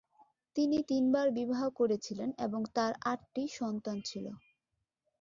তিনি 0.55 0.77
তিনবার 0.83 1.27
বিবাহ 1.31 1.61
করেছিলেন 1.79 2.29
এবং 2.37 2.61
তার 2.75 2.93
আট 3.03 3.21
টি 3.33 3.43
সন্তান 3.59 3.97
ছিল। 4.05 4.25